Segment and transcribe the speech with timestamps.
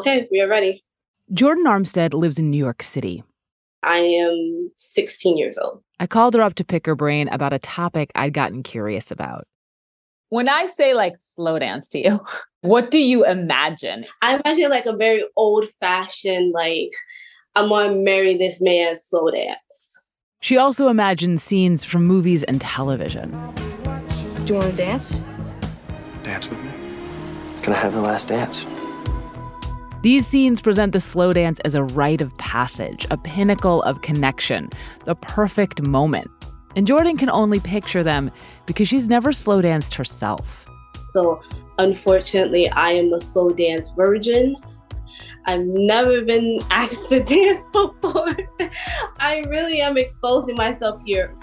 [0.00, 0.82] Okay, we are ready.
[1.32, 3.22] Jordan Armstead lives in New York City.
[3.82, 5.82] I am 16 years old.
[5.98, 9.46] I called her up to pick her brain about a topic I'd gotten curious about.
[10.30, 12.20] When I say like slow dance to you,
[12.62, 14.04] what do you imagine?
[14.22, 16.90] I imagine like a very old fashioned, like,
[17.54, 20.02] I'm gonna marry this man slow dance.
[20.40, 23.30] She also imagines scenes from movies and television.
[24.44, 25.20] Do you want to dance?
[26.22, 26.70] Dance with me?
[27.62, 28.64] Can I have the last dance?
[30.02, 34.70] These scenes present the slow dance as a rite of passage, a pinnacle of connection,
[35.04, 36.30] the perfect moment.
[36.74, 38.30] And Jordan can only picture them
[38.64, 40.66] because she's never slow danced herself.
[41.08, 41.42] So,
[41.78, 44.56] unfortunately, I am a slow dance virgin.
[45.44, 48.36] I've never been asked to dance before.
[49.18, 51.36] I really am exposing myself here.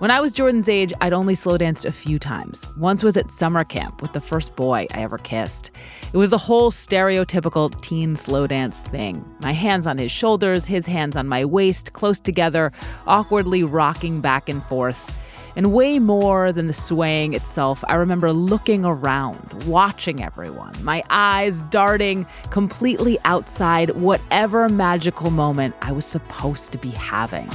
[0.00, 2.66] When I was Jordan's age, I'd only slow danced a few times.
[2.78, 5.70] Once was at summer camp with the first boy I ever kissed.
[6.10, 9.22] It was the whole stereotypical teen slow dance thing.
[9.40, 12.72] My hands on his shoulders, his hands on my waist, close together,
[13.06, 15.18] awkwardly rocking back and forth.
[15.54, 21.60] And way more than the swaying itself, I remember looking around, watching everyone, my eyes
[21.68, 27.50] darting completely outside whatever magical moment I was supposed to be having.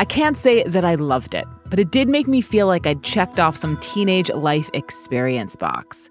[0.00, 3.02] I can't say that I loved it, but it did make me feel like I'd
[3.02, 6.08] checked off some teenage life experience box.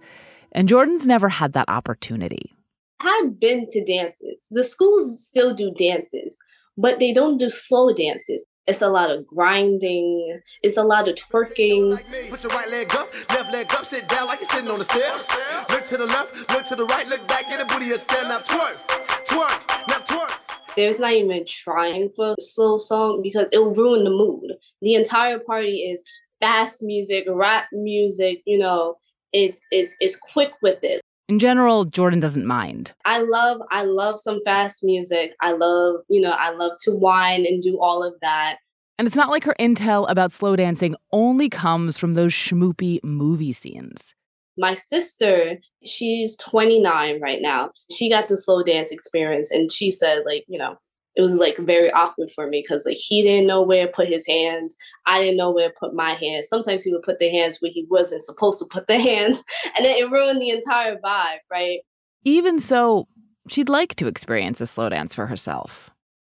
[0.52, 2.54] And Jordan's never had that opportunity.
[3.00, 4.48] I've been to dances.
[4.52, 6.38] The schools still do dances,
[6.77, 8.45] but they don't do slow dances.
[8.67, 10.39] It's a lot of grinding.
[10.61, 12.00] It's a lot of twerking.
[12.30, 14.86] Put your right leg up, left leg up, sit down like you're sitting on the
[14.86, 15.27] stairs.
[15.67, 18.32] Look to the left, look to the right, look back, get a booty and stand
[18.32, 18.77] up, twerk,
[19.26, 20.39] twerk, now twerk.
[20.80, 24.54] There's not even trying for a slow song because it'll ruin the mood.
[24.82, 26.02] The entire party is
[26.40, 28.95] fast music, rap music, you know,
[29.34, 31.02] it's it's it's quick with it.
[31.28, 32.94] In general, Jordan doesn't mind.
[33.04, 35.34] I love I love some fast music.
[35.42, 38.60] I love, you know, I love to whine and do all of that.
[38.98, 43.52] And it's not like her intel about slow dancing only comes from those schmoopy movie
[43.52, 44.16] scenes.
[44.59, 47.71] My sister, she's 29 right now.
[47.92, 50.77] She got the slow dance experience and she said like, you know,
[51.15, 54.08] it was like very awkward for me because like he didn't know where to put
[54.08, 54.77] his hands.
[55.05, 56.47] I didn't know where to put my hands.
[56.47, 59.43] Sometimes he would put the hands where he wasn't supposed to put the hands,
[59.75, 61.80] and then it ruined the entire vibe, right?
[62.23, 63.08] Even so,
[63.49, 65.89] she'd like to experience a slow dance for herself.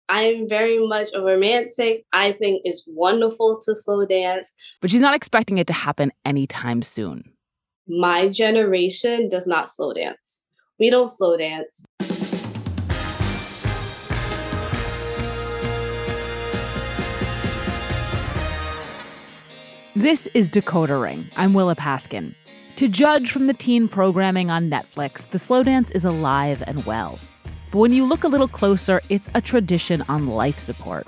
[0.08, 2.04] I'm very much a romantic.
[2.12, 4.54] I think it's wonderful to slow dance.
[4.81, 7.32] But she's not expecting it to happen anytime soon.
[7.89, 10.45] My generation does not slow dance.
[10.81, 11.85] We don't slow dance.
[19.95, 21.27] This is Decoder Ring.
[21.37, 22.35] I'm Willa Paskin.
[22.75, 27.21] To judge from the teen programming on Netflix, the slow dance is alive and well.
[27.71, 31.07] But when you look a little closer, it's a tradition on life support.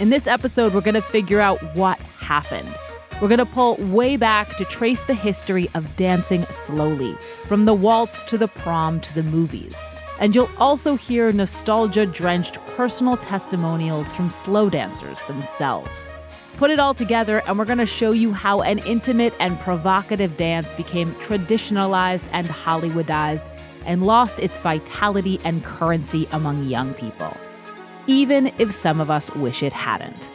[0.00, 2.74] In this episode, we're going to figure out what happened.
[3.20, 7.72] We're going to pull way back to trace the history of dancing slowly, from the
[7.72, 9.82] waltz to the prom to the movies.
[10.20, 16.10] And you'll also hear nostalgia drenched personal testimonials from slow dancers themselves.
[16.58, 20.36] Put it all together, and we're going to show you how an intimate and provocative
[20.36, 23.48] dance became traditionalized and Hollywoodized
[23.86, 27.34] and lost its vitality and currency among young people,
[28.06, 30.30] even if some of us wish it hadn't.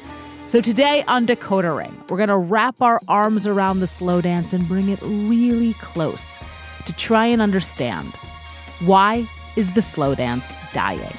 [0.52, 4.52] So, today on Decoder Ring, we're going to wrap our arms around the slow dance
[4.52, 6.38] and bring it really close
[6.86, 8.14] to try and understand
[8.82, 9.26] why
[9.56, 11.16] is the slow dance dying?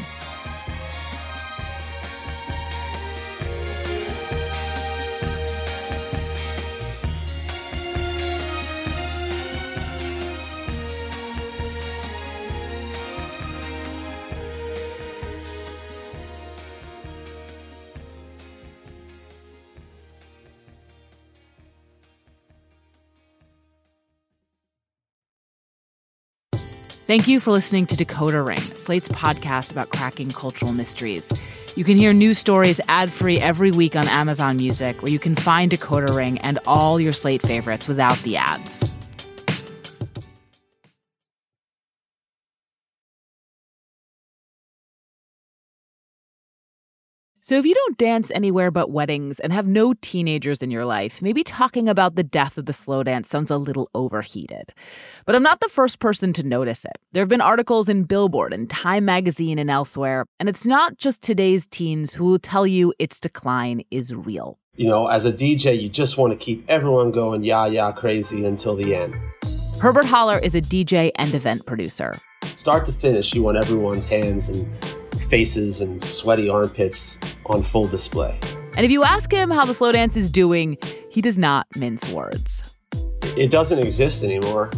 [27.12, 31.30] Thank you for listening to Decoder Ring, Slate's podcast about cracking cultural mysteries.
[31.76, 35.36] You can hear new stories ad free every week on Amazon Music, where you can
[35.36, 38.94] find Decoder Ring and all your Slate favorites without the ads.
[47.44, 51.20] So, if you don't dance anywhere but weddings and have no teenagers in your life,
[51.20, 54.72] maybe talking about the death of the slow dance sounds a little overheated.
[55.26, 56.98] But I'm not the first person to notice it.
[57.10, 61.20] There have been articles in Billboard and Time magazine and elsewhere, and it's not just
[61.20, 64.60] today's teens who will tell you its decline is real.
[64.76, 68.46] You know, as a DJ, you just want to keep everyone going yah yah crazy
[68.46, 69.16] until the end.
[69.80, 72.14] Herbert Holler is a DJ and event producer.
[72.44, 74.64] Start to finish, you want everyone's hands and
[75.32, 77.18] faces and sweaty armpits
[77.52, 78.38] on full display.
[78.76, 80.78] And if you ask him how the slow dance is doing,
[81.10, 82.74] he does not mince words.
[83.36, 84.70] It doesn't exist anymore.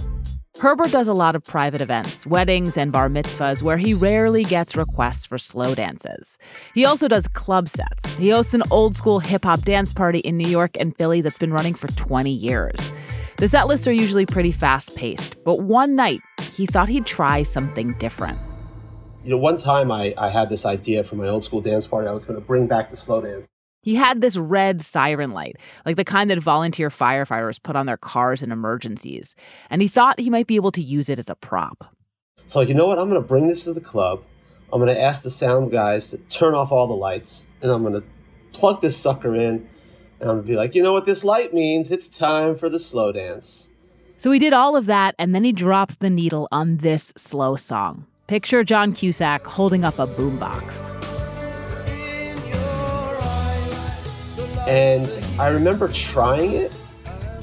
[0.61, 4.77] Herbert does a lot of private events, weddings, and bar mitzvahs where he rarely gets
[4.77, 6.39] requests for slow dances.
[6.75, 8.15] He also does club sets.
[8.15, 11.39] He hosts an old school hip hop dance party in New York and Philly that's
[11.39, 12.93] been running for 20 years.
[13.39, 16.21] The set lists are usually pretty fast paced, but one night
[16.53, 18.39] he thought he'd try something different.
[19.25, 22.07] You know, one time I, I had this idea for my old school dance party.
[22.07, 23.49] I was going to bring back the slow dance.
[23.81, 25.57] He had this red siren light,
[25.87, 29.35] like the kind that volunteer firefighters put on their cars in emergencies,
[29.71, 31.95] and he thought he might be able to use it as a prop.
[32.47, 32.99] So, like, you know what?
[32.99, 34.23] I'm going to bring this to the club.
[34.71, 37.83] I'm going to ask the sound guys to turn off all the lights, and I'm
[37.83, 38.05] going to
[38.53, 39.69] plug this sucker in,
[40.21, 41.91] and I'm going to be like, you know what this light means?
[41.91, 43.71] It's time for the slow dance.
[44.19, 47.57] So he did all of that, and then he dropped the needle on this slow
[47.57, 48.07] song.
[48.27, 50.91] Picture John Cusack holding up a boombox.
[54.67, 55.07] And
[55.39, 56.75] I remember trying it,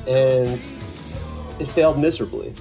[0.08, 0.50] and
[1.60, 2.56] it failed miserably.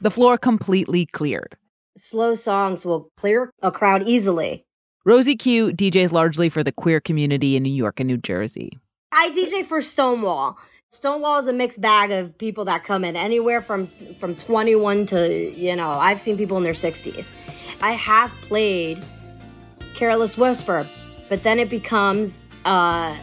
[0.00, 1.56] The floor completely cleared.
[1.96, 4.64] Slow songs will clear a crowd easily.
[5.04, 8.80] Rosie Q DJs largely for the queer community in New York and New Jersey.
[9.12, 10.58] I DJ for Stonewall.
[10.96, 13.88] Stonewall is a mixed bag of people that come in anywhere from
[14.20, 17.34] from 21 to you know I've seen people in their 60s.
[17.80, 19.04] I have played
[19.94, 20.88] Careless Whisper,
[21.28, 23.16] but then it becomes uh,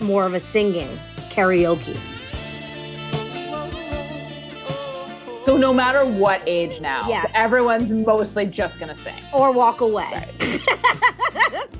[0.00, 0.88] more of a singing
[1.30, 1.96] karaoke.
[5.44, 7.32] So no matter what age now, Yes.
[7.34, 9.14] everyone's mostly just gonna sing.
[9.32, 10.28] Or walk away.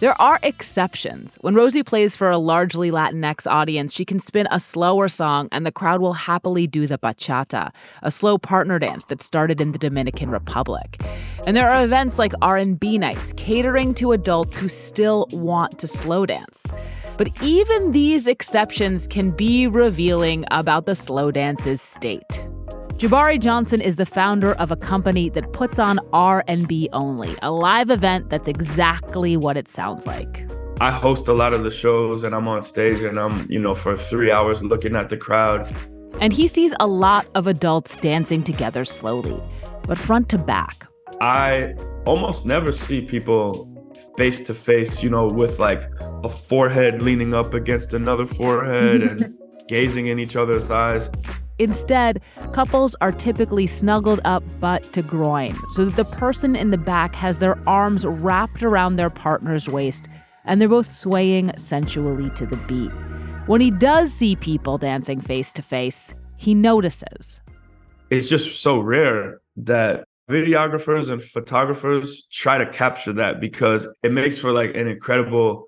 [0.00, 1.38] There are exceptions.
[1.40, 5.66] When Rosie plays for a largely Latinx audience, she can spin a slower song and
[5.66, 7.72] the crowd will happily do the bachata,
[8.02, 11.02] a slow partner dance that started in the Dominican Republic.
[11.48, 16.26] And there are events like R&B nights catering to adults who still want to slow
[16.26, 16.62] dance.
[17.16, 22.46] But even these exceptions can be revealing about the slow dance's state.
[22.98, 27.90] Jabari Johnson is the founder of a company that puts on R&B only, a live
[27.90, 30.50] event that's exactly what it sounds like.
[30.80, 33.72] I host a lot of the shows and I'm on stage and I'm, you know,
[33.72, 35.72] for three hours looking at the crowd.
[36.20, 39.40] And he sees a lot of adults dancing together slowly,
[39.86, 40.84] but front to back.
[41.20, 41.74] I
[42.04, 45.88] almost never see people face to face, you know, with like
[46.24, 51.08] a forehead leaning up against another forehead and gazing in each other's eyes.
[51.58, 52.22] Instead,
[52.52, 57.14] couples are typically snuggled up butt to groin so that the person in the back
[57.14, 60.08] has their arms wrapped around their partner's waist
[60.44, 62.92] and they're both swaying sensually to the beat.
[63.46, 67.40] When he does see people dancing face to face, he notices.
[68.10, 74.38] It's just so rare that videographers and photographers try to capture that because it makes
[74.38, 75.66] for like an incredible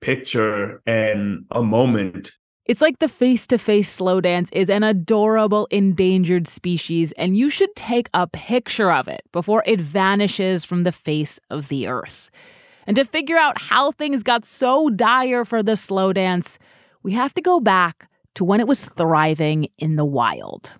[0.00, 2.32] picture and a moment
[2.66, 7.50] It's like the face to face slow dance is an adorable endangered species, and you
[7.50, 12.30] should take a picture of it before it vanishes from the face of the earth.
[12.86, 16.58] And to figure out how things got so dire for the slow dance,
[17.02, 20.72] we have to go back to when it was thriving in the wild.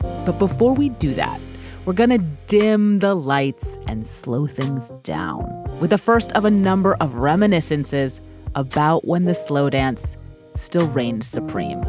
[0.00, 1.38] But before we do that,
[1.84, 5.44] we're gonna dim the lights and slow things down
[5.78, 8.22] with the first of a number of reminiscences
[8.54, 10.16] about when the slow dance
[10.56, 11.84] still reigned supreme.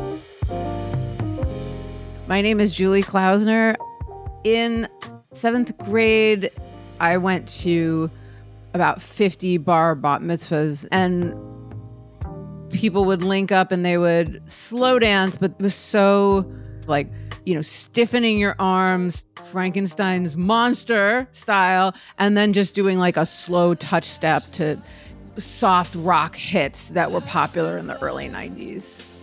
[2.28, 3.76] My name is Julie Klausner.
[4.44, 4.88] In
[5.34, 6.52] seventh grade,
[7.00, 8.10] I went to
[8.74, 11.34] about 50 bar bat mitzvahs, and
[12.72, 16.52] people would link up and they would slow dance, but it was so
[16.88, 17.08] like,
[17.46, 23.76] you know, stiffening your arms, Frankenstein's monster style, and then just doing like a slow
[23.76, 24.80] touch step to
[25.38, 29.20] soft rock hits that were popular in the early 90s.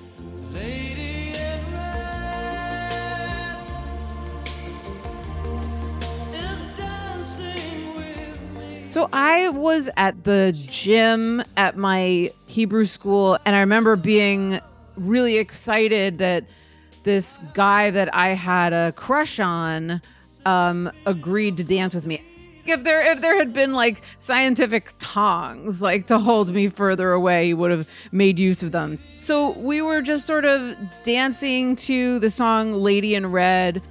[8.91, 14.61] So I was at the gym at my Hebrew school, and I remember being
[14.97, 16.45] really excited that
[17.03, 20.03] this guy that I had a crush on
[20.45, 22.23] um, agreed to dance with me.
[22.65, 27.47] If there if there had been like scientific tongs like to hold me further away,
[27.47, 28.99] he would have made use of them.
[29.21, 33.83] So we were just sort of dancing to the song Lady in Red.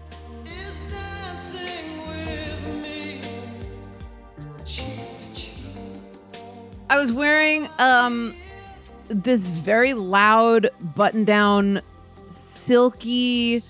[6.90, 8.34] I was wearing um
[9.10, 11.82] this very loud button down
[12.30, 13.62] silky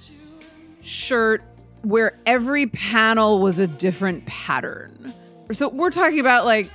[0.82, 1.44] shirt
[1.84, 5.14] where every panel was a different pattern.
[5.52, 6.70] So we're talking about like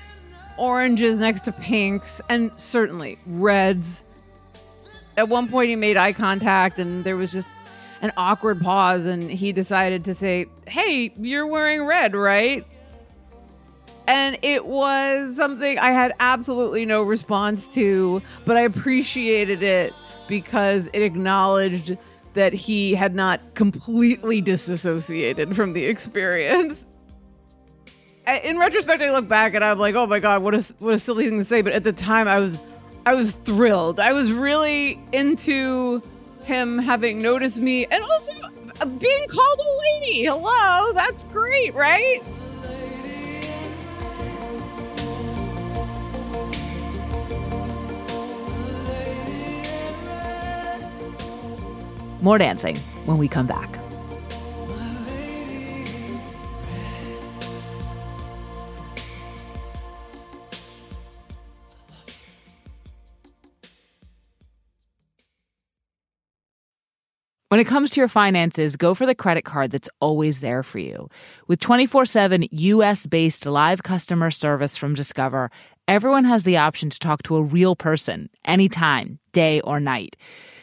[0.56, 4.04] oranges next to pinks and certainly reds.
[5.16, 7.48] At one point he made eye contact and there was just
[8.02, 12.66] an awkward pause and he decided to say, "Hey, you're wearing red, right?"
[14.08, 19.92] And it was something I had absolutely no response to, but I appreciated it
[20.28, 21.96] because it acknowledged
[22.36, 26.86] that he had not completely disassociated from the experience.
[28.44, 30.98] In retrospect, I look back and I'm like, "Oh my god, what a what a
[30.98, 32.60] silly thing to say!" But at the time, I was
[33.04, 34.00] I was thrilled.
[34.00, 36.02] I was really into
[36.44, 38.48] him having noticed me and also
[38.80, 40.24] uh, being called a lady.
[40.24, 42.20] Hello, that's great, right?
[52.26, 53.78] More dancing when we come back.
[67.48, 70.80] When it comes to your finances, go for the credit card that's always there for
[70.80, 71.08] you.
[71.46, 75.52] With 24 7 US based live customer service from Discover,
[75.86, 80.16] everyone has the option to talk to a real person anytime, day or night.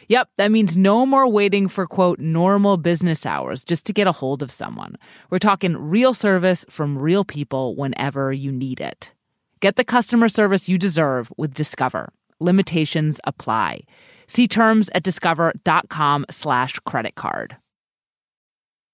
[0.08, 4.12] Yep, that means no more waiting for quote normal business hours just to get a
[4.12, 4.96] hold of someone.
[5.30, 9.14] We're talking real service from real people whenever you need it.
[9.60, 12.12] Get the customer service you deserve with Discover.
[12.38, 13.80] Limitations apply.
[14.26, 17.56] See terms at discover.com slash credit card.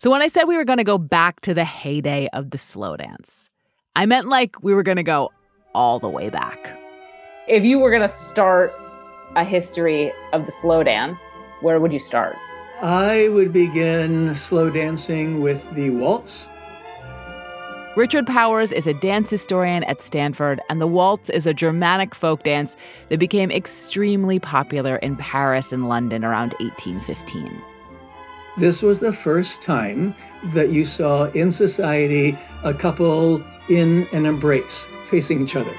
[0.00, 2.58] So when I said we were going to go back to the heyday of the
[2.58, 3.50] slow dance,
[3.96, 5.32] I meant like we were going to go
[5.74, 6.78] all the way back.
[7.48, 8.72] If you were going to start
[9.34, 12.36] a history of the slow dance, where would you start?
[12.80, 16.48] I would begin slow dancing with the waltz.
[17.96, 22.44] Richard Powers is a dance historian at Stanford, and the waltz is a Germanic folk
[22.44, 22.76] dance
[23.08, 27.50] that became extremely popular in Paris and London around 1815.
[28.58, 30.16] This was the first time
[30.52, 35.70] that you saw in society a couple in an embrace facing each other.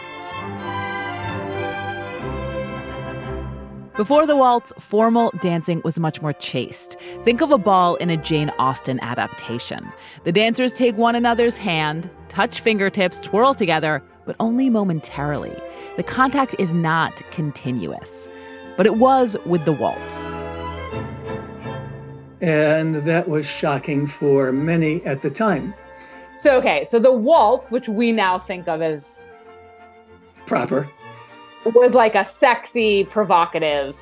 [3.97, 6.95] Before the waltz, formal dancing was much more chaste.
[7.25, 9.91] Think of a ball in a Jane Austen adaptation.
[10.23, 15.53] The dancers take one another's hand, touch fingertips, twirl together, but only momentarily.
[15.97, 18.29] The contact is not continuous.
[18.77, 20.29] But it was with the waltz.
[22.41, 25.73] And that was shocking for many at the time.
[26.35, 29.27] So, okay, so the waltz, which we now think of as
[30.45, 30.89] proper,
[31.65, 33.99] was like a sexy, provocative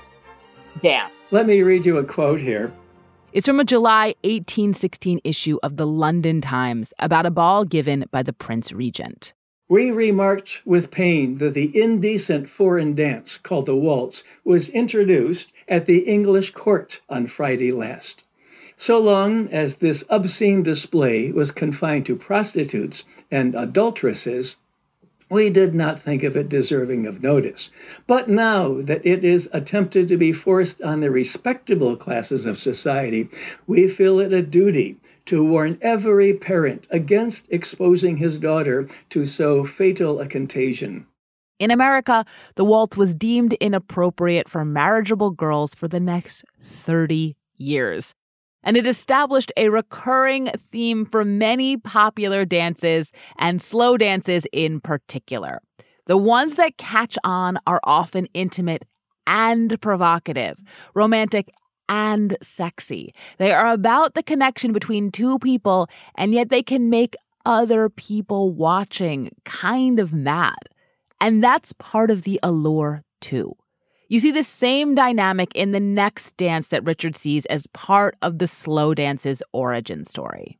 [0.81, 1.31] dance.
[1.31, 2.71] Let me read you a quote here.
[3.33, 8.23] It's from a July 1816 issue of the London Times about a ball given by
[8.23, 9.33] the Prince Regent.
[9.69, 15.87] We remarked with pain that the indecent foreign dance called the waltz was introduced at
[15.87, 18.23] the English court on Friday last.
[18.79, 24.57] So long as this obscene display was confined to prostitutes and adulteresses,
[25.29, 27.71] we did not think of it deserving of notice.
[28.05, 33.29] But now that it is attempted to be forced on the respectable classes of society,
[33.65, 39.65] we feel it a duty to warn every parent against exposing his daughter to so
[39.65, 41.07] fatal a contagion.
[41.59, 48.13] In America, the waltz was deemed inappropriate for marriageable girls for the next 30 years.
[48.67, 55.61] And it established a recurring theme for many popular dances and slow dances in particular.
[56.05, 58.83] The ones that catch on are often intimate
[59.25, 60.61] and provocative,
[60.93, 61.49] romantic
[61.87, 63.13] and sexy.
[63.37, 68.51] They are about the connection between two people, and yet they can make other people
[68.51, 70.57] watching kind of mad.
[71.21, 73.55] And that's part of the allure, too.
[74.09, 78.39] You see the same dynamic in the next dance that Richard sees as part of
[78.39, 80.57] the slow dance's origin story.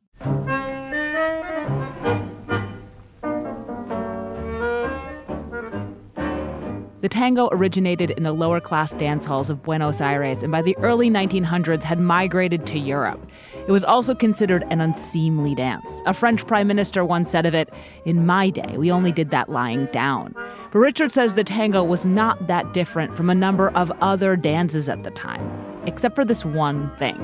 [7.00, 10.76] The tango originated in the lower class dance halls of Buenos Aires and by the
[10.78, 13.24] early 1900s had migrated to Europe.
[13.54, 16.02] It was also considered an unseemly dance.
[16.06, 17.72] A French prime minister once said of it,
[18.04, 20.34] In my day, we only did that lying down.
[20.72, 24.88] But Richard says the tango was not that different from a number of other dances
[24.88, 25.48] at the time,
[25.86, 27.16] except for this one thing.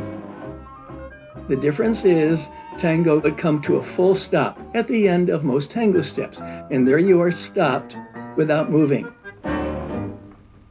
[1.48, 5.72] The difference is tango would come to a full stop at the end of most
[5.72, 6.38] tango steps,
[6.70, 7.96] and there you are stopped
[8.36, 9.13] without moving.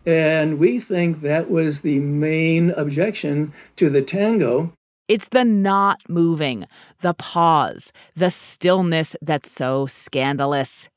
[0.06, 4.74] And we think that was the main objection to the tango.
[5.08, 6.66] It's the not moving,
[7.00, 10.90] the pause, the stillness that's so scandalous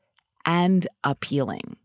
[0.44, 1.76] and appealing.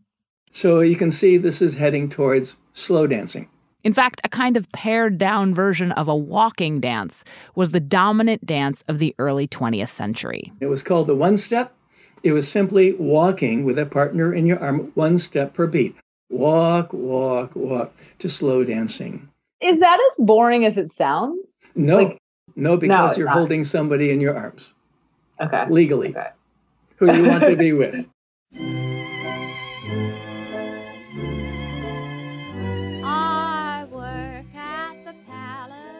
[0.50, 3.48] So you can see this is heading towards slow dancing.
[3.84, 7.24] In fact, a kind of pared down version of a walking dance
[7.56, 10.52] was the dominant dance of the early 20th century.
[10.60, 11.74] It was called the one step.
[12.22, 15.96] It was simply walking with a partner in your arm, one step per beat.
[16.32, 19.28] Walk, walk, walk to slow dancing.
[19.60, 21.58] Is that as boring as it sounds?
[21.76, 22.18] No, Like-
[22.56, 23.34] no, because it's you're not.
[23.36, 24.72] holding somebody in your arms
[25.40, 25.66] Okay.
[25.68, 26.08] legally.
[26.08, 26.28] Okay.
[26.96, 28.06] Who you want to be with.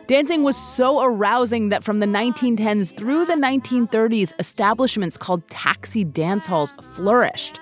[0.08, 6.44] Dancing was so arousing that from the 1910s through the 1930s, establishments called taxi dance
[6.46, 7.60] halls flourished.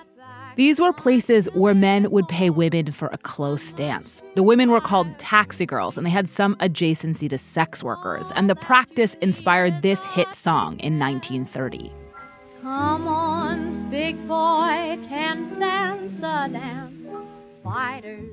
[0.57, 4.23] These were places where men would pay women for a close dance.
[4.35, 8.33] The women were called taxi girls, and they had some adjacency to sex workers.
[8.33, 11.93] And the practice inspired this hit song in 1930.
[12.63, 17.09] Come on, big boy, ten cents a dance.
[17.63, 18.31] Fighters.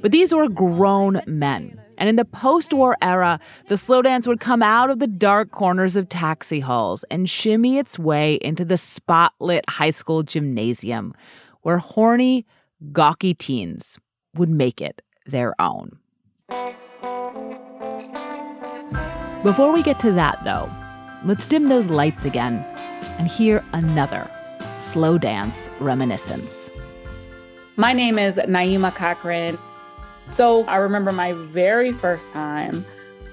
[0.00, 1.80] But these were grown men.
[1.98, 3.38] And in the post war era,
[3.68, 7.78] the slow dance would come out of the dark corners of taxi halls and shimmy
[7.78, 11.14] its way into the spotlit high school gymnasium,
[11.62, 12.46] where horny,
[12.92, 13.98] gawky teens
[14.36, 15.98] would make it their own.
[19.42, 20.70] Before we get to that, though,
[21.24, 22.64] let's dim those lights again
[23.18, 24.30] and hear another
[24.78, 26.70] slow dance reminiscence.
[27.76, 29.58] My name is Naima Cochrane.
[30.26, 32.84] So I remember my very first time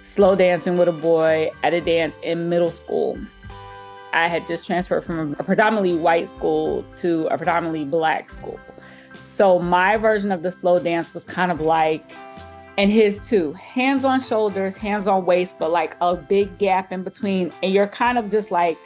[0.04, 3.20] slow dancing with a boy at a dance in middle school.
[4.14, 8.60] I had just transferred from a predominantly white school to a predominantly black school.
[9.14, 12.04] So my version of the slow dance was kind of like,
[12.78, 17.04] and his too, hands on shoulders, hands on waist, but like a big gap in
[17.04, 17.54] between.
[17.62, 18.78] And you're kind of just like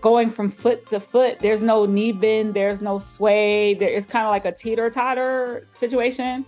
[0.00, 1.38] going from foot to foot.
[1.38, 3.74] There's no knee bend, there's no sway.
[3.74, 6.44] There, it's kind of like a teeter totter situation.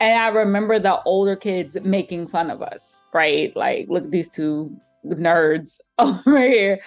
[0.00, 3.54] And I remember the older kids making fun of us, right?
[3.56, 6.80] Like, look at these two nerds over here.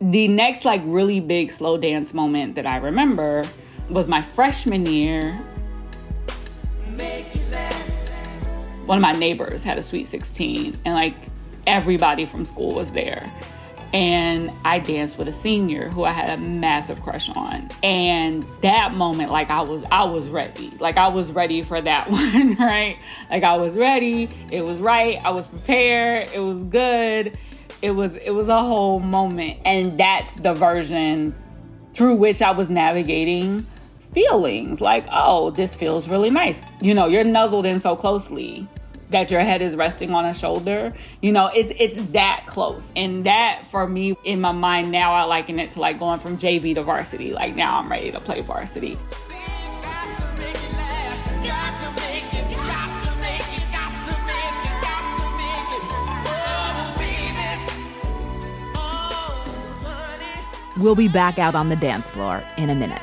[0.00, 3.42] The next, like, really big slow dance moment that I remember
[3.90, 5.32] was my freshman year.
[8.86, 11.14] One of my neighbors had a sweet 16, and like
[11.66, 13.30] everybody from school was there
[13.92, 17.70] and I danced with a senior who I had a massive crush on.
[17.82, 20.70] And that moment, like I was, I was ready.
[20.78, 22.98] Like I was ready for that one, right?
[23.30, 24.28] Like I was ready.
[24.50, 25.24] It was right.
[25.24, 26.30] I was prepared.
[26.32, 27.38] It was good.
[27.80, 29.60] It was, it was a whole moment.
[29.64, 31.34] And that's the version
[31.94, 33.66] through which I was navigating
[34.12, 34.80] feelings.
[34.80, 36.60] Like, oh, this feels really nice.
[36.82, 38.68] You know, you're nuzzled in so closely
[39.10, 40.92] that your head is resting on a shoulder.
[41.20, 42.92] You know, it's it's that close.
[42.96, 46.38] And that for me in my mind now I liken it to like going from
[46.38, 47.32] JV to varsity.
[47.32, 48.98] Like now I'm ready to play varsity.
[60.78, 63.02] We'll be back out on the dance floor in a minute.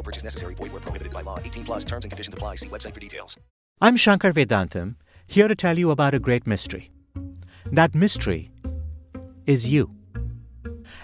[0.00, 0.54] No purchase necessary.
[0.54, 1.38] Void where prohibited by law.
[1.38, 2.54] 18 plus terms and conditions apply.
[2.54, 3.36] See website for details.
[3.82, 4.94] I'm Shankar Vedantam,
[5.26, 6.90] here to tell you about a great mystery.
[7.70, 8.50] That mystery
[9.44, 9.90] is you.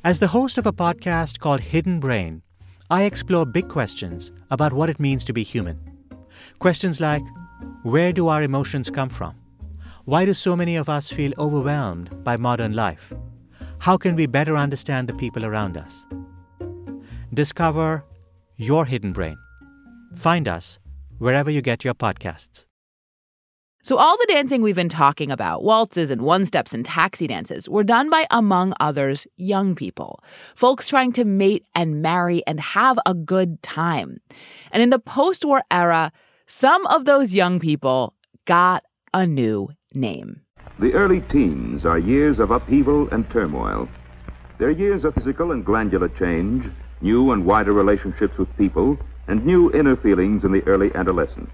[0.02, 2.40] As the host of a podcast called Hidden Brain,
[2.88, 5.78] I explore big questions about what it means to be human.
[6.58, 7.22] Questions like
[7.82, 9.34] where do our emotions come from?
[10.06, 13.12] Why do so many of us feel overwhelmed by modern life?
[13.78, 16.06] How can we better understand the people around us?
[17.34, 18.04] Discover
[18.56, 19.36] your hidden brain.
[20.14, 20.78] Find us
[21.18, 22.66] wherever you get your podcasts.
[23.82, 27.68] So, all the dancing we've been talking about, waltzes and one steps and taxi dances,
[27.68, 30.24] were done by, among others, young people,
[30.56, 34.18] folks trying to mate and marry and have a good time.
[34.72, 36.10] And in the post war era,
[36.46, 38.12] some of those young people
[38.44, 38.82] got
[39.14, 40.40] a new name.
[40.80, 43.88] The early teens are years of upheaval and turmoil.
[44.58, 46.64] They're years of physical and glandular change,
[47.00, 51.50] new and wider relationships with people, and new inner feelings in the early adolescent.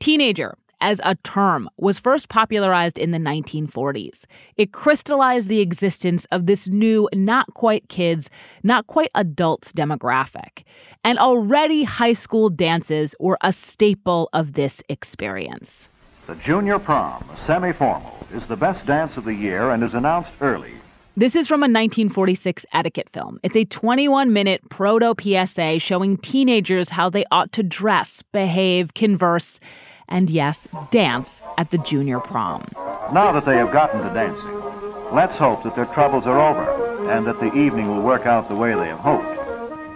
[0.00, 4.26] Teenager, as a term, was first popularized in the 1940s.
[4.56, 8.28] It crystallized the existence of this new, not quite kids,
[8.62, 10.64] not quite adults demographic.
[11.02, 15.88] And already high school dances were a staple of this experience.
[16.26, 20.30] The Junior Prom, semi formal, is the best dance of the year and is announced
[20.40, 20.72] early.
[21.16, 23.38] This is from a 1946 etiquette film.
[23.44, 29.60] It's a 21 minute proto PSA showing teenagers how they ought to dress, behave, converse,
[30.08, 32.66] and yes, dance at the junior prom.
[33.12, 37.24] Now that they have gotten to dancing, let's hope that their troubles are over and
[37.26, 39.34] that the evening will work out the way they have hoped.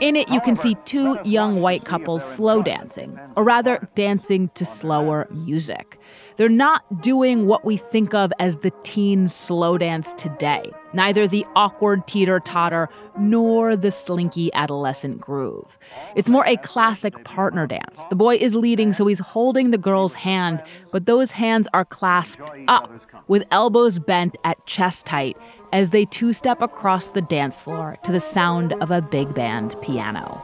[0.00, 4.64] In it, you can see two young white couples slow dancing, or rather, dancing to
[4.64, 5.98] slower music.
[6.38, 11.44] They're not doing what we think of as the teen slow dance today, neither the
[11.56, 15.76] awkward teeter totter nor the slinky adolescent groove.
[16.14, 18.04] It's more a classic partner dance.
[18.08, 22.48] The boy is leading, so he's holding the girl's hand, but those hands are clasped
[22.68, 22.88] up
[23.26, 25.36] with elbows bent at chest height
[25.72, 29.74] as they two step across the dance floor to the sound of a big band
[29.82, 30.40] piano.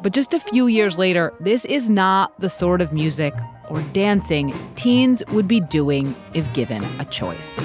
[0.00, 3.34] But just a few years later, this is not the sort of music
[3.68, 7.60] or dancing teens would be doing if given a choice.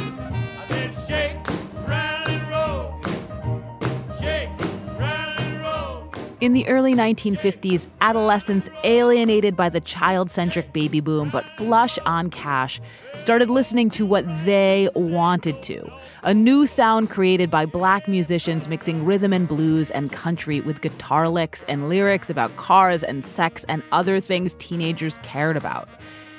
[6.43, 12.29] In the early 1950s, adolescents alienated by the child centric baby boom but flush on
[12.31, 12.81] cash
[13.17, 15.89] started listening to what they wanted to
[16.23, 21.29] a new sound created by black musicians mixing rhythm and blues and country with guitar
[21.29, 25.87] licks and lyrics about cars and sex and other things teenagers cared about.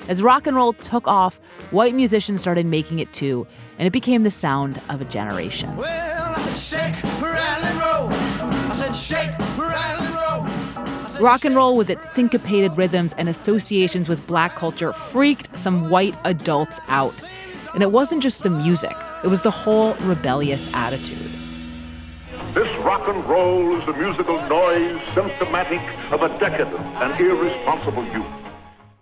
[0.07, 1.39] As rock and roll took off,
[1.71, 3.47] white musicians started making it too,
[3.79, 5.75] and it became the sound of a generation.
[5.77, 6.15] Well,
[11.19, 16.13] Rock and roll, with its syncopated rhythms and associations with black culture, freaked some white
[16.25, 17.15] adults out.
[17.73, 21.31] And it wasn't just the music, it was the whole rebellious attitude.
[22.53, 28.44] This rock and roll is the musical noise symptomatic of a decadent and irresponsible youth.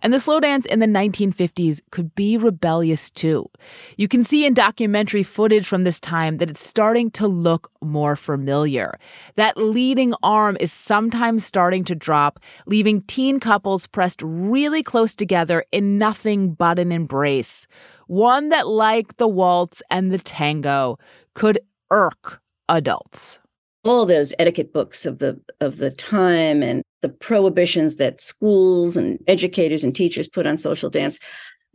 [0.03, 3.49] And the slow dance in the 1950s could be rebellious too.
[3.95, 8.17] You can see in documentary footage from this time that it's starting to look more
[8.17, 8.99] familiar.
[9.37, 15.63] That leading arm is sometimes starting to drop, leaving teen couples pressed really close together
[15.71, 17.65] in nothing but an embrace.
[18.07, 20.99] One that, like the waltz and the tango,
[21.33, 23.39] could irk adults
[23.85, 29.19] all those etiquette books of the of the time and the prohibitions that schools and
[29.27, 31.19] educators and teachers put on social dance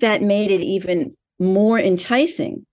[0.00, 2.66] that made it even more enticing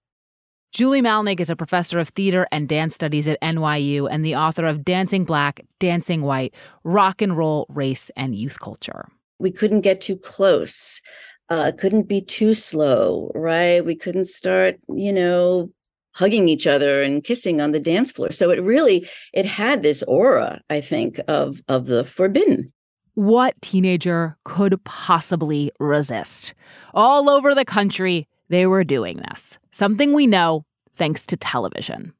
[0.73, 4.65] Julie Malnig is a professor of theater and dance studies at NYU and the author
[4.65, 9.07] of Dancing Black, Dancing White, Rock and Roll, Race, and Youth Culture.
[9.39, 11.01] we couldn't get too close
[11.49, 15.69] uh, couldn't be too slow right we couldn't start you know
[16.15, 20.01] hugging each other and kissing on the dance floor so it really it had this
[20.03, 22.71] aura i think of of the forbidden
[23.15, 26.53] What teenager could possibly resist?
[26.93, 29.57] All over the country, they were doing this.
[29.71, 32.11] Something we know thanks to television.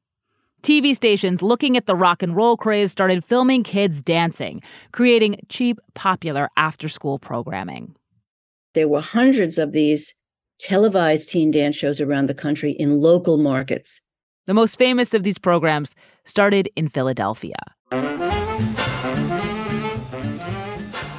[0.62, 5.78] TV stations looking at the rock and roll craze started filming kids dancing, creating cheap,
[5.94, 7.94] popular after school programming.
[8.72, 10.14] There were hundreds of these
[10.58, 14.00] televised teen dance shows around the country in local markets.
[14.46, 17.56] The most famous of these programs started in Philadelphia.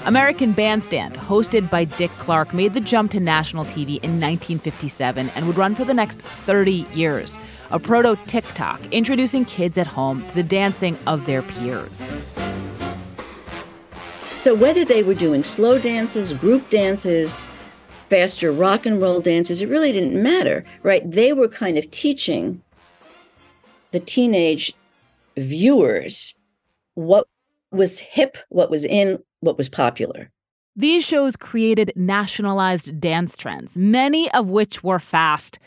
[0.06, 5.46] American Bandstand, hosted by Dick Clark, made the jump to national TV in 1957 and
[5.46, 7.38] would run for the next 30 years.
[7.72, 12.14] A proto TikTok, introducing kids at home to the dancing of their peers.
[14.38, 17.44] So whether they were doing slow dances, group dances,
[18.10, 21.10] faster rock and roll dances, it really didn't matter, right?
[21.10, 22.62] They were kind of teaching
[23.92, 24.74] the teenage
[25.38, 26.36] viewers
[26.96, 27.28] what
[27.72, 30.30] was hip, what was in, what was popular.
[30.76, 35.60] These shows created nationalized dance trends, many of which were fast,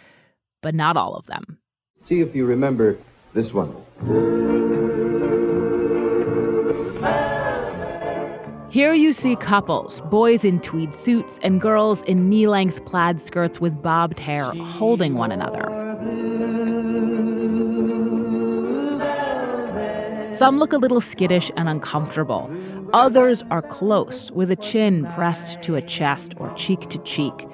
[0.61, 1.59] but not all of them.
[2.01, 2.97] See if you remember
[3.35, 3.75] this one.
[8.71, 13.61] Here you see couples, boys in tweed suits and girls in knee length plaid skirts
[13.61, 15.65] with bobbed hair, holding one another.
[20.33, 22.49] Some look a little skittish and uncomfortable.
[22.93, 27.49] Others are close, with a chin pressed to a chest or cheek to cheek.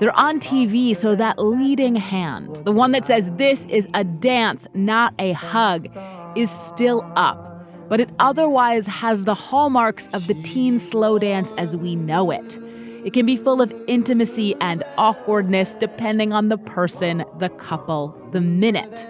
[0.00, 4.66] They're on TV, so that leading hand, the one that says this is a dance,
[4.74, 5.86] not a hug,
[6.34, 7.55] is still up.
[7.88, 12.58] But it otherwise has the hallmarks of the teen slow dance as we know it.
[13.04, 18.40] It can be full of intimacy and awkwardness depending on the person, the couple, the
[18.40, 19.06] minute.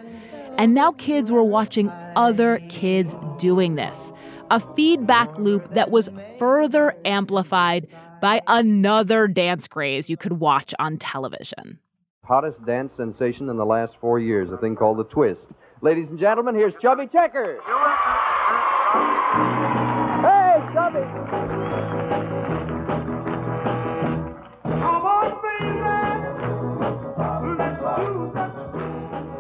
[0.59, 4.13] And now kids were watching other kids doing this.
[4.51, 7.89] A feedback loop that was further amplified
[8.21, 11.79] by another dance craze you could watch on television.
[12.25, 15.47] Hottest dance sensation in the last four years, a thing called the twist.
[15.87, 17.61] Ladies and gentlemen, here's Chubby Checker.
[20.21, 21.07] Hey, Chubby!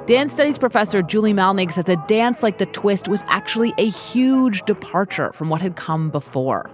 [0.07, 4.63] Dance studies professor Julie Malnig says a dance like the twist was actually a huge
[4.67, 6.71] departure from what had come before.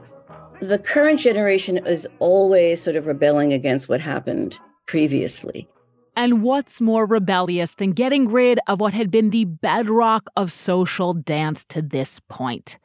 [0.60, 5.66] The current generation is always sort of rebelling against what happened previously.
[6.14, 11.14] And what's more rebellious than getting rid of what had been the bedrock of social
[11.14, 12.78] dance to this point?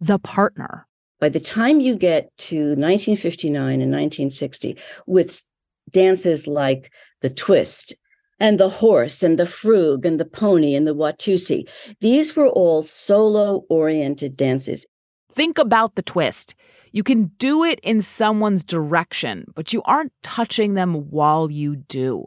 [0.00, 0.86] The partner.
[1.20, 4.76] By the time you get to 1959 and 1960,
[5.06, 5.44] with
[5.90, 6.90] dances like
[7.22, 7.94] the twist
[8.40, 11.68] and the horse and the frug and the pony and the watusi,
[12.00, 14.84] these were all solo oriented dances.
[15.32, 16.54] Think about the twist.
[16.92, 22.26] You can do it in someone's direction, but you aren't touching them while you do.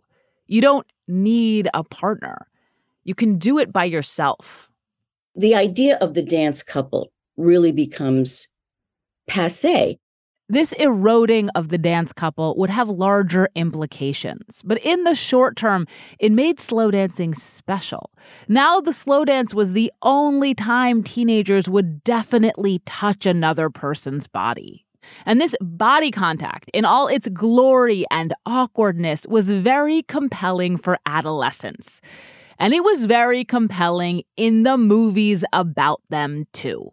[0.50, 2.48] You don't need a partner.
[3.04, 4.68] You can do it by yourself.
[5.36, 8.48] The idea of the dance couple really becomes
[9.28, 10.00] passe.
[10.52, 15.86] This eroding of the dance couple would have larger implications, but in the short term,
[16.18, 18.10] it made slow dancing special.
[18.48, 24.88] Now, the slow dance was the only time teenagers would definitely touch another person's body.
[25.26, 32.02] And this body contact, in all its glory and awkwardness, was very compelling for adolescents.
[32.60, 36.92] And it was very compelling in the movies about them, too.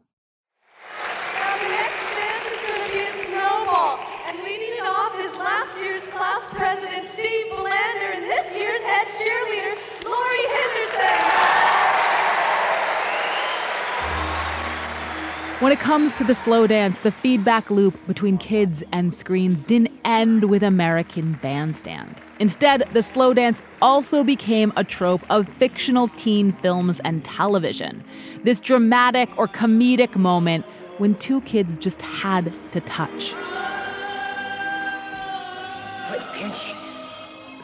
[15.61, 19.91] When it comes to the slow dance, the feedback loop between kids and screens didn't
[20.05, 22.15] end with American Bandstand.
[22.39, 28.05] Instead, the slow dance also became a trope of fictional teen films and television.
[28.45, 30.67] This dramatic or comedic moment
[30.99, 33.35] when two kids just had to touch.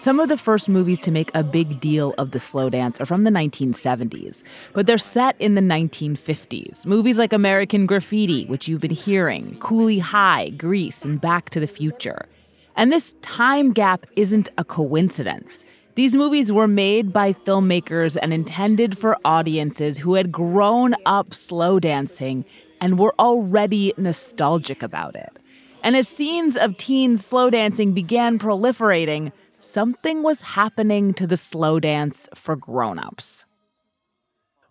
[0.02, 3.06] Some of the first movies to make a big deal of the slow dance are
[3.06, 6.84] from the 1970s, but they're set in the 1950s.
[6.84, 11.68] Movies like American Graffiti, which you've been hearing, Cooley High, Grease, and Back to the
[11.68, 12.26] Future.
[12.74, 15.64] And this time gap isn't a coincidence.
[15.94, 21.78] These movies were made by filmmakers and intended for audiences who had grown up slow
[21.78, 22.44] dancing
[22.80, 25.38] and were already nostalgic about it.
[25.84, 29.30] And as scenes of teens slow dancing began proliferating,
[29.62, 33.44] something was happening to the slow dance for grown-ups.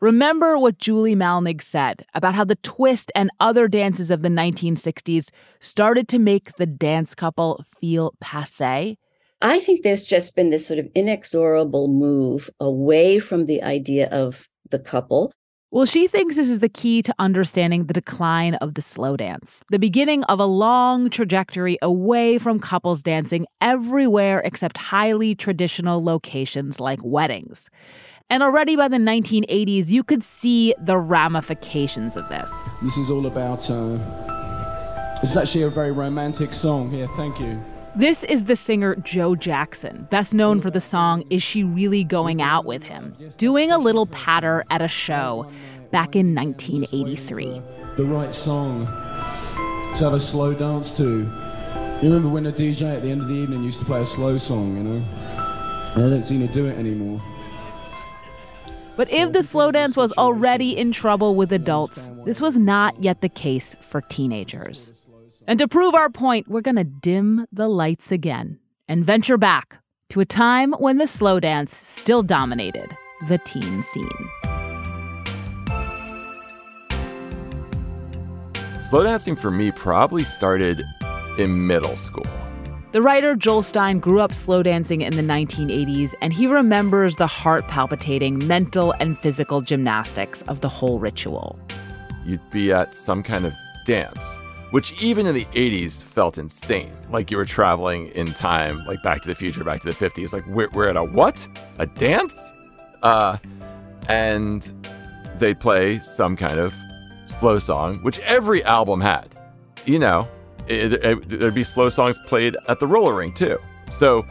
[0.01, 5.29] Remember what Julie Malnig said about how the twist and other dances of the 1960s
[5.59, 8.97] started to make the dance couple feel passe?
[9.41, 14.47] I think there's just been this sort of inexorable move away from the idea of
[14.71, 15.31] the couple
[15.73, 19.63] Well, she thinks this is the key to understanding the decline of the slow dance,
[19.69, 26.81] the beginning of a long trajectory away from couples dancing everywhere except highly traditional locations
[26.81, 27.69] like weddings.
[28.29, 32.51] And already by the 1980s, you could see the ramifications of this.
[32.81, 33.71] This is all about.
[33.71, 33.97] Uh,
[35.23, 36.91] it's actually a very romantic song.
[36.91, 37.63] Here, thank you.
[37.97, 42.41] This is the singer Joe Jackson, best known for the song Is She Really Going
[42.41, 45.45] Out with Him, doing a little patter at a show
[45.91, 47.61] back in 1983.
[47.97, 51.19] The right song to have a slow dance to.
[51.19, 54.05] You remember when a DJ at the end of the evening used to play a
[54.05, 55.05] slow song, you know?
[55.95, 57.21] And I don't seem to do it anymore.
[58.95, 63.19] But if the slow dance was already in trouble with adults, this was not yet
[63.19, 64.93] the case for teenagers.
[65.47, 69.77] And to prove our point, we're going to dim the lights again and venture back
[70.09, 72.89] to a time when the slow dance still dominated
[73.27, 74.09] the teen scene.
[78.89, 80.83] Slow dancing for me probably started
[81.37, 82.25] in middle school.
[82.91, 87.25] The writer Joel Stein grew up slow dancing in the 1980s, and he remembers the
[87.25, 91.57] heart palpitating mental and physical gymnastics of the whole ritual.
[92.25, 93.53] You'd be at some kind of
[93.85, 94.39] dance,
[94.71, 96.91] which even in the 80s felt insane.
[97.09, 100.33] Like you were traveling in time, like Back to the Future, Back to the 50s.
[100.33, 101.47] Like we're, we're at a what?
[101.77, 102.53] A dance?
[103.03, 103.37] Uh,
[104.09, 104.71] and
[105.37, 106.73] they'd play some kind of
[107.25, 109.35] slow song, which every album had.
[109.85, 110.27] You know,
[110.67, 113.57] it, it, there'd be slow songs played at the roller rink too.
[113.89, 114.25] So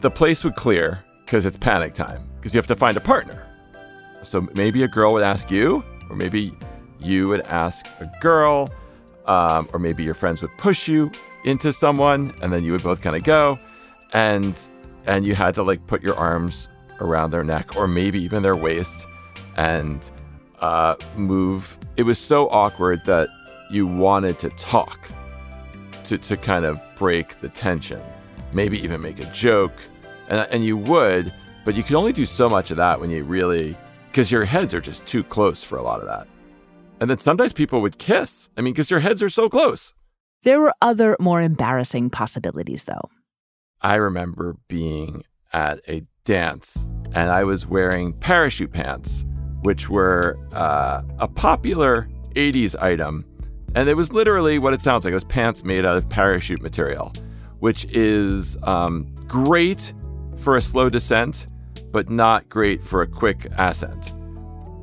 [0.00, 3.50] the place would clear because it's panic time because you have to find a partner.
[4.22, 6.54] So maybe a girl would ask you, or maybe
[6.98, 8.70] you would ask a girl,
[9.26, 11.10] um, or maybe your friends would push you
[11.44, 13.58] into someone, and then you would both kind of go,
[14.12, 14.68] and
[15.06, 16.68] and you had to like put your arms
[17.00, 19.06] around their neck or maybe even their waist,
[19.56, 20.10] and
[20.60, 21.76] uh, move.
[21.96, 23.28] It was so awkward that
[23.70, 25.08] you wanted to talk
[26.04, 28.00] to, to kind of break the tension,
[28.52, 29.72] maybe even make a joke.
[30.28, 31.32] And, and you would,
[31.64, 34.72] but you could only do so much of that when you really, because your heads
[34.72, 36.26] are just too close for a lot of that.
[37.04, 38.48] And then sometimes people would kiss.
[38.56, 39.92] I mean, because your heads are so close.
[40.42, 43.10] There were other more embarrassing possibilities, though.
[43.82, 49.26] I remember being at a dance and I was wearing parachute pants,
[49.64, 53.26] which were uh, a popular 80s item
[53.74, 55.12] and it was literally what it sounds like.
[55.12, 57.12] It was pants made out of parachute material,
[57.58, 59.92] which is um, great
[60.38, 61.48] for a slow descent,
[61.92, 64.14] but not great for a quick ascent.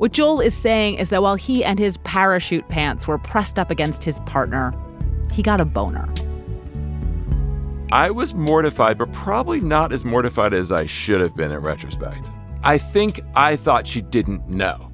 [0.01, 3.69] What Joel is saying is that while he and his parachute pants were pressed up
[3.69, 4.73] against his partner,
[5.31, 6.11] he got a boner.
[7.91, 12.31] I was mortified, but probably not as mortified as I should have been in retrospect.
[12.63, 14.91] I think I thought she didn't know.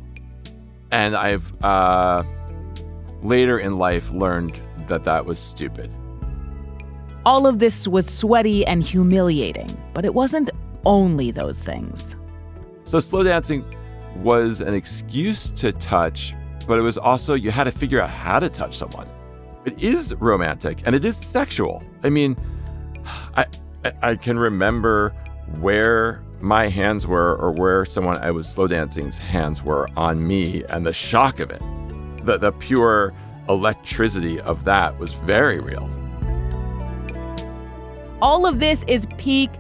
[0.92, 2.24] And I've uh,
[3.24, 5.90] later in life learned that that was stupid.
[7.26, 10.50] All of this was sweaty and humiliating, but it wasn't
[10.84, 12.18] only those things.
[12.84, 13.64] So, slow dancing
[14.18, 16.34] was an excuse to touch,
[16.68, 19.08] but it was also you had to figure out how to touch someone.
[19.66, 21.84] It is romantic and it is sexual.
[22.04, 22.36] I mean,
[23.36, 23.46] I
[24.02, 25.14] I can remember
[25.60, 30.64] where my hands were or where someone I was slow dancing's hands were on me
[30.70, 31.62] and the shock of it.
[32.26, 33.14] The the pure
[33.50, 35.90] electricity of that was very real.
[38.22, 39.52] All of this is peak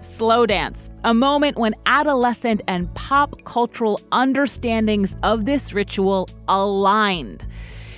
[0.00, 7.44] slow dance, a moment when adolescent and pop cultural understandings of this ritual aligned.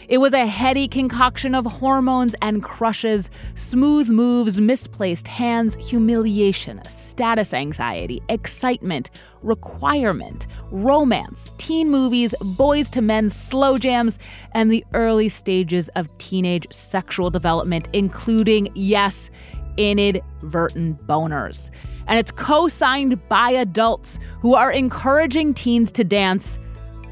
[0.09, 7.53] It was a heady concoction of hormones and crushes, smooth moves, misplaced hands, humiliation, status
[7.53, 9.11] anxiety, excitement,
[9.43, 14.19] requirement, romance, teen movies, Boyz II Men slow jams,
[14.53, 19.31] and the early stages of teenage sexual development, including, yes,
[19.77, 21.71] inadvertent boners.
[22.07, 26.59] And it's co signed by adults who are encouraging teens to dance,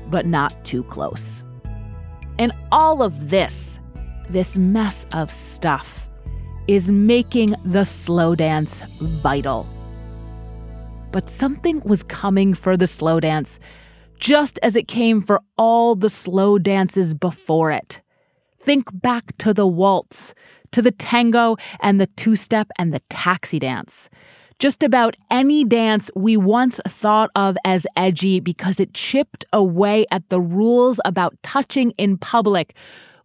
[0.09, 1.43] but not too close.
[2.39, 3.79] And all of this,
[4.29, 6.09] this mess of stuff,
[6.67, 9.67] is making the slow dance vital.
[11.13, 13.61] But something was coming for the slow dance,
[14.19, 18.01] just as it came for all the slow dances before it.
[18.59, 20.35] Think back to the waltz,
[20.75, 24.11] to the tango and the two step and the taxi dance.
[24.59, 30.29] Just about any dance we once thought of as edgy because it chipped away at
[30.31, 32.75] the rules about touching in public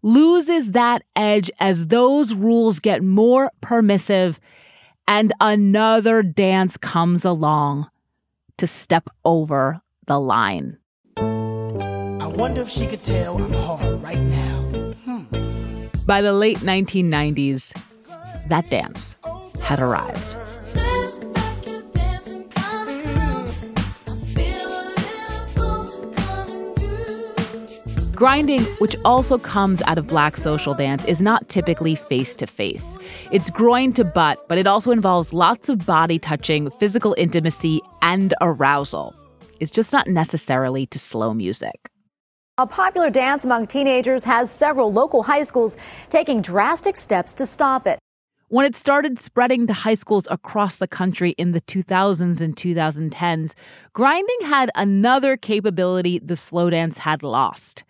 [0.04, 4.40] loses that edge as those rules get more permissive
[5.08, 7.88] and another dance comes along
[8.58, 10.78] to step over the line.
[11.18, 14.49] I wonder if she could tell I'm hard right now.
[16.10, 17.72] By the late 1990s,
[18.48, 19.16] that dance
[19.62, 20.18] had arrived.
[28.16, 32.98] Grinding, which also comes out of black social dance, is not typically face to face.
[33.32, 38.34] It's groin to butt, but it also involves lots of body touching, physical intimacy, and
[38.42, 39.14] arousal.
[39.60, 41.92] It's just not necessarily to slow music.
[42.60, 45.78] A popular dance among teenagers has several local high schools
[46.10, 48.00] taking drastic steps to stop it.
[48.50, 53.56] When it started spreading to high schools across the country in the 2000s and 2010s,
[53.94, 57.86] grinding had another capability the slow dance had lost.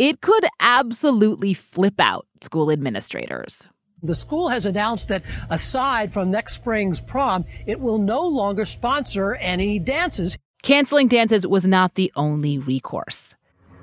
[0.00, 3.68] It could absolutely flip out school administrators.
[4.02, 9.36] The school has announced that aside from next spring's prom, it will no longer sponsor
[9.36, 10.36] any dances.
[10.64, 13.36] Canceling dances was not the only recourse.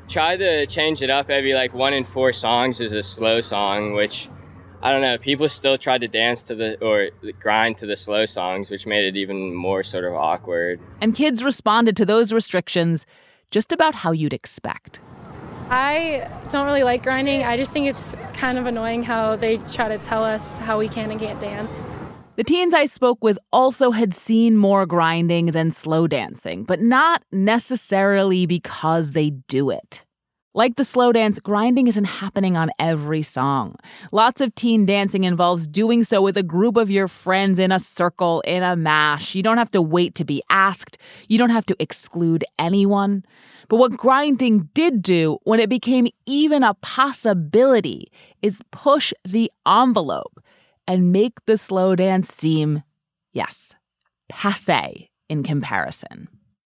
[0.08, 3.94] Try to change it up every like one in four songs is a slow song,
[3.94, 4.30] which
[4.82, 5.18] I don't know.
[5.18, 9.06] People still tried to dance to the or grind to the slow songs, which made
[9.06, 10.80] it even more sort of awkward.
[11.02, 13.06] And kids responded to those restrictions
[13.52, 15.00] just about how you'd expect.
[15.70, 17.44] I don't really like grinding.
[17.44, 20.88] I just think it's kind of annoying how they try to tell us how we
[20.88, 21.84] can and can't dance.
[22.38, 27.24] The teens I spoke with also had seen more grinding than slow dancing, but not
[27.32, 30.06] necessarily because they do it.
[30.54, 33.76] Like the slow dance, grinding isn't happening on every song.
[34.12, 37.80] Lots of teen dancing involves doing so with a group of your friends in a
[37.80, 39.34] circle, in a mash.
[39.34, 43.26] You don't have to wait to be asked, you don't have to exclude anyone.
[43.68, 48.12] But what grinding did do when it became even a possibility
[48.44, 50.40] is push the envelope
[50.88, 52.84] and make the slow dance seem,
[53.34, 53.74] yes,
[54.30, 56.28] passe in comparison.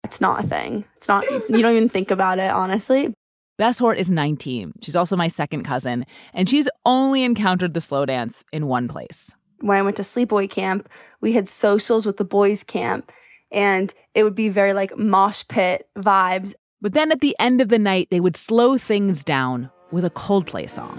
[0.05, 0.85] It's not a thing.
[0.97, 3.15] It's not, you don't even think about it, honestly.
[3.59, 4.73] Bess Hort is 19.
[4.81, 9.35] She's also my second cousin, and she's only encountered the slow dance in one place.
[9.61, 10.89] When I went to sleepaway camp,
[11.21, 13.13] we had socials with the boys' camp,
[13.53, 16.55] and it would be very like mosh pit vibes.
[16.81, 20.11] But then at the end of the night, they would slow things down with a
[20.11, 20.99] Coldplay song.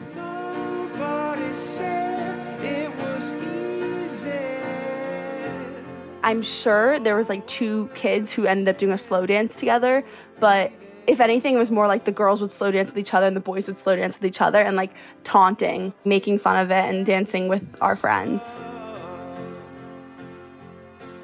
[6.24, 10.03] I'm sure there was like two kids who ended up doing a slow dance together,
[10.39, 10.72] but
[11.07, 13.36] if anything, it was more like the girls would slow dance with each other and
[13.36, 14.91] the boys would slow dance with each other and like
[15.24, 18.57] taunting, making fun of it, and dancing with our friends.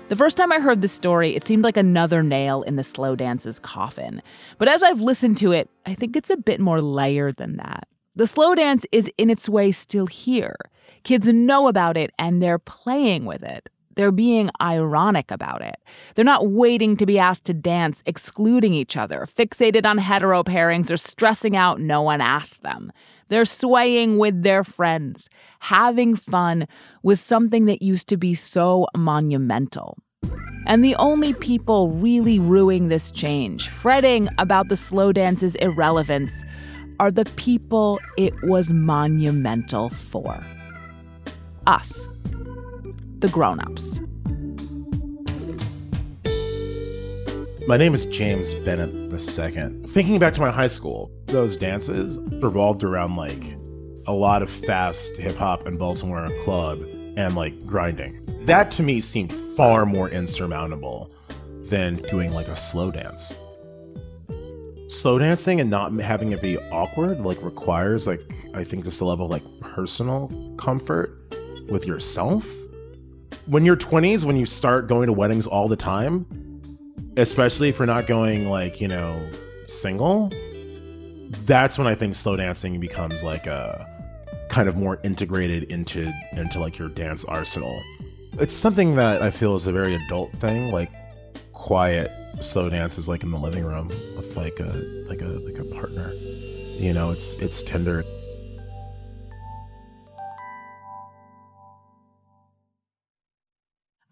[0.09, 3.15] The first time I heard this story, it seemed like another nail in the slow
[3.15, 4.21] dance's coffin.
[4.57, 7.87] But as I've listened to it, I think it's a bit more layered than that.
[8.15, 10.55] The slow dance is in its way still here.
[11.03, 13.69] Kids know about it and they're playing with it.
[13.97, 15.77] They're being ironic about it.
[16.13, 20.91] They're not waiting to be asked to dance, excluding each other, fixated on hetero pairings,
[20.91, 22.91] or stressing out no one asked them.
[23.29, 25.29] They're swaying with their friends,
[25.61, 26.67] having fun
[27.01, 29.97] with something that used to be so monumental.
[30.67, 36.43] And the only people really ruining this change, fretting about the slow dance's irrelevance,
[36.99, 40.45] are the people it was monumental for.
[41.65, 42.07] Us
[43.19, 43.99] the grown-ups.
[47.67, 49.87] My name is James Bennett II.
[49.87, 53.57] Thinking back to my high school, those dances revolved around like
[54.05, 56.81] a lot of fast hip hop and Baltimore club
[57.17, 58.23] and like grinding.
[58.45, 61.11] That to me seemed far more insurmountable
[61.63, 63.33] than doing like a slow dance.
[64.89, 68.21] Slow dancing and not having it be awkward like requires like
[68.53, 71.17] I think just a level of like personal comfort
[71.67, 72.47] with yourself
[73.47, 76.25] when you're 20s, when you start going to weddings all the time,
[77.15, 79.27] especially if you're not going like, you know,
[79.67, 80.31] single,
[81.45, 83.87] that's when I think slow dancing becomes like a
[84.49, 87.81] kind of more integrated into into like your dance arsenal.
[88.39, 90.91] It's something that I feel is a very adult thing, like
[91.53, 94.71] quiet slow dances like in the living room with like a
[95.09, 96.13] like a like a partner.
[96.13, 98.03] You know, it's it's tender.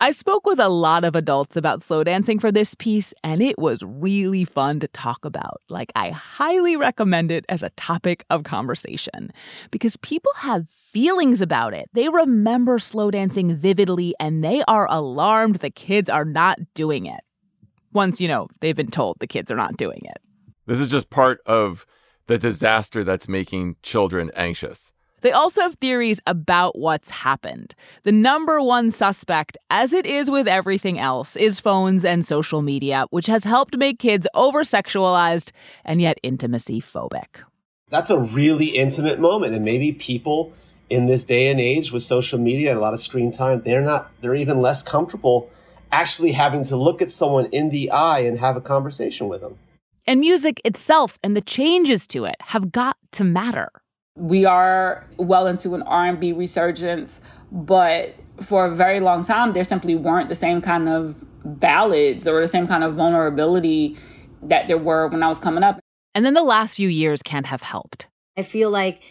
[0.02, 3.58] I spoke with a lot of adults about slow dancing for this piece, and it
[3.58, 5.62] was really fun to talk about.
[5.70, 9.32] Like, I highly recommend it as a topic of conversation
[9.72, 11.90] because people have feelings about it.
[11.94, 17.22] They remember slow dancing vividly, and they are alarmed the kids are not doing it.
[17.94, 20.18] Once, you know, they've been told the kids are not doing it.
[20.66, 21.86] This is just part of
[22.28, 24.92] the disaster that's making children anxious.
[25.26, 27.74] They also have theories about what's happened.
[28.04, 33.08] The number one suspect, as it is with everything else, is phones and social media,
[33.10, 35.50] which has helped make kids over sexualized
[35.84, 37.42] and yet intimacy phobic.
[37.90, 39.56] That's a really intimate moment.
[39.56, 40.54] And maybe people
[40.92, 43.82] in this day and age with social media and a lot of screen time, they're
[43.82, 45.50] not, they're even less comfortable
[45.92, 49.58] actually having to look at someone in the eye and have a conversation with them.
[50.06, 53.72] And music itself and the changes to it have got to matter.
[54.16, 59.96] We are well into an R&B resurgence, but for a very long time there simply
[59.96, 63.98] weren't the same kind of ballads or the same kind of vulnerability
[64.42, 65.80] that there were when I was coming up.
[66.14, 68.08] And then the last few years can't have helped.
[68.38, 69.02] I feel like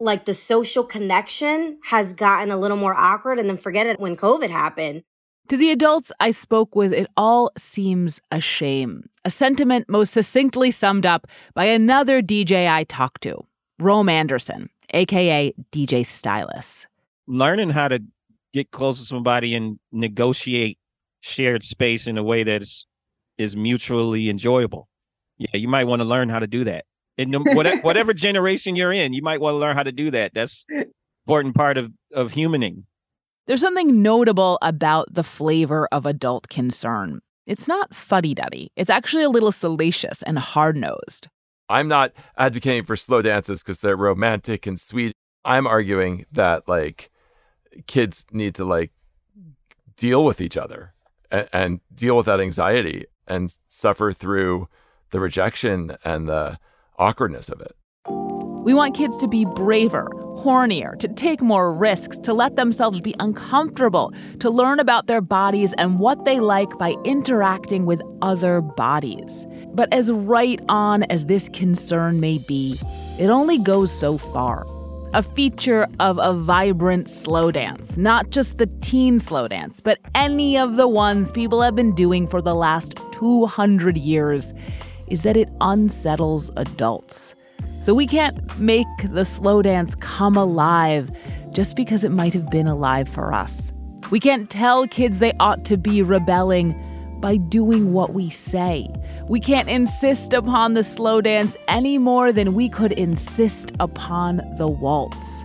[0.00, 4.16] like the social connection has gotten a little more awkward and then forget it when
[4.16, 5.02] COVID happened.
[5.48, 9.08] To the adults I spoke with, it all seems a shame.
[9.24, 13.44] A sentiment most succinctly summed up by another DJ I talked to,
[13.80, 16.86] Rome Anderson, aka DJ Stylus.
[17.26, 18.02] Learning how to
[18.52, 20.78] get close to somebody and negotiate
[21.20, 22.86] shared space in a way that is
[23.36, 24.88] is mutually enjoyable.
[25.38, 26.84] Yeah, you might want to learn how to do that.
[27.16, 30.34] In whatever, whatever generation you're in, you might want to learn how to do that.
[30.34, 30.66] That's
[31.26, 32.84] important part of of humaning.
[33.46, 37.20] There's something notable about the flavor of adult concern.
[37.46, 41.28] It's not fuddy duddy, it's actually a little salacious and hard nosed.
[41.68, 45.12] I'm not advocating for slow dances because they're romantic and sweet.
[45.44, 47.10] I'm arguing that like
[47.86, 48.92] kids need to like
[49.96, 50.94] deal with each other
[51.30, 54.68] and, and deal with that anxiety and suffer through
[55.10, 56.58] the rejection and the
[56.98, 57.76] awkwardness of it.
[58.68, 63.14] We want kids to be braver, hornier, to take more risks, to let themselves be
[63.18, 69.46] uncomfortable, to learn about their bodies and what they like by interacting with other bodies.
[69.72, 72.78] But as right on as this concern may be,
[73.18, 74.66] it only goes so far.
[75.14, 80.58] A feature of a vibrant slow dance, not just the teen slow dance, but any
[80.58, 84.52] of the ones people have been doing for the last 200 years,
[85.06, 87.34] is that it unsettles adults.
[87.80, 91.10] So we can't make the slow dance come alive
[91.52, 93.72] just because it might have been alive for us.
[94.10, 96.74] We can't tell kids they ought to be rebelling
[97.20, 98.88] by doing what we say.
[99.28, 104.68] We can't insist upon the slow dance any more than we could insist upon the
[104.68, 105.44] waltz.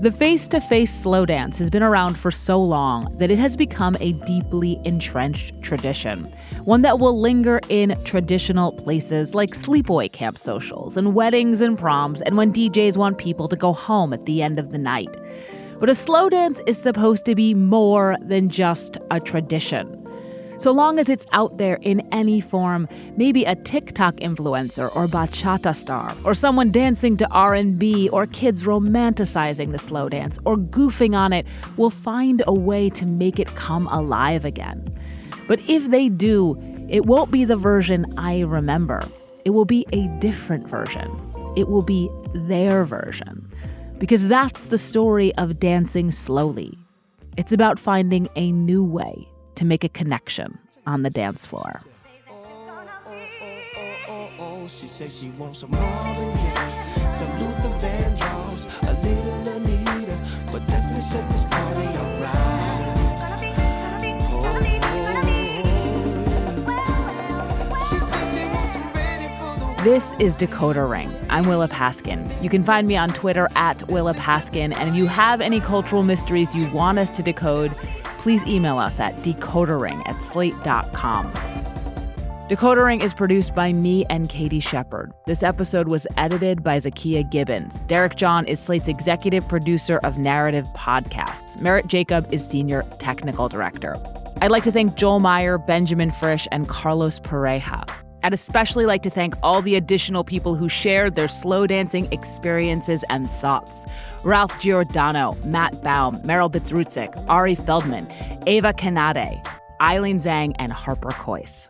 [0.00, 3.56] The face to face slow dance has been around for so long that it has
[3.56, 6.30] become a deeply entrenched tradition,
[6.66, 12.20] one that will linger in traditional places like sleepaway camp socials and weddings and proms,
[12.22, 15.16] and when DJs want people to go home at the end of the night.
[15.78, 20.02] But a slow dance is supposed to be more than just a tradition.
[20.58, 25.72] So long as it's out there in any form, maybe a TikTok influencer or bachata
[25.72, 31.32] star, or someone dancing to R&B, or kids romanticizing the slow dance or goofing on
[31.32, 31.46] it
[31.76, 34.84] will find a way to make it come alive again.
[35.46, 36.56] But if they do,
[36.88, 39.06] it won't be the version I remember.
[39.44, 41.08] It will be a different version.
[41.56, 43.48] It will be their version.
[43.98, 46.76] Because that's the story of dancing slowly.
[47.36, 51.80] It's about finding a new way to make a connection on the dance floor.
[54.68, 60.18] She says she wants some Marvin Gaye, some Luther Vandross, a little Anita,
[60.50, 61.44] but definitely set this
[69.86, 71.08] This is Decoder Ring.
[71.30, 72.42] I'm Willa Paskin.
[72.42, 74.74] You can find me on Twitter at Willa Paskin.
[74.74, 77.70] And if you have any cultural mysteries you want us to decode,
[78.18, 81.30] please email us at decodering at slate.com.
[82.50, 85.12] Decoder Ring is produced by me and Katie Shepherd.
[85.26, 87.82] This episode was edited by Zakiya Gibbons.
[87.82, 91.60] Derek John is Slate's executive producer of narrative podcasts.
[91.60, 93.94] Merritt Jacob is senior technical director.
[94.42, 97.88] I'd like to thank Joel Meyer, Benjamin Frisch, and Carlos Pareja.
[98.22, 103.04] I'd especially like to thank all the additional people who shared their slow dancing experiences
[103.10, 103.86] and thoughts
[104.24, 108.08] Ralph Giordano, Matt Baume, Meryl Bezrutczyk, Ari Feldman,
[108.46, 109.40] Ava Candade,
[109.80, 111.68] Eileen Zheng, and Harper Kois.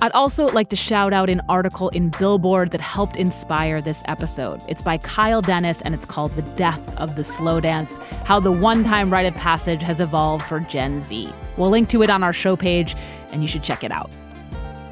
[0.00, 4.60] I'd also like to shout out an article in Billboard that helped inspire this episode.
[4.68, 8.52] It's by Kyle Denis and it's called The Death of the Slow Dance How the
[8.52, 11.32] One Time Rite of Passage Has Evolved for Gen Z.
[11.56, 12.94] We'll link to it on our show page,
[13.32, 14.08] and you should check it out.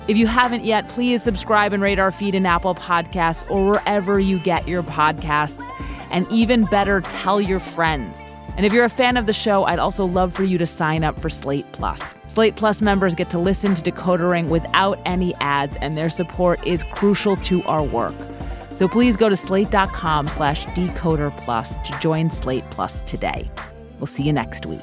[0.09, 4.21] If you haven't yet, please subscribe and rate our feed in Apple Podcasts or wherever
[4.21, 5.63] you get your podcasts.
[6.11, 8.25] And even better, tell your friends.
[8.57, 11.05] And if you're a fan of the show, I'd also love for you to sign
[11.05, 12.15] up for Slate Plus.
[12.27, 16.65] Slate Plus members get to listen to Decoder Ring without any ads, and their support
[16.67, 18.15] is crucial to our work.
[18.71, 23.51] So please go to slate.com slash decoder plus to join Slate Plus today.
[23.99, 24.83] We'll see you next week.